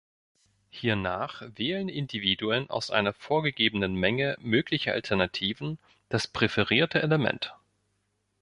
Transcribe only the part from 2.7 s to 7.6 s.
aus einer vorgegebenen Menge möglicher Alternativen das präferierte Element.